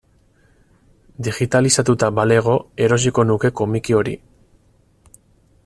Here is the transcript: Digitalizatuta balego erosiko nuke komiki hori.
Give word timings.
Digitalizatuta 1.27 2.09
balego 2.21 2.57
erosiko 2.87 3.27
nuke 3.33 3.53
komiki 3.61 3.99
hori. 3.99 4.17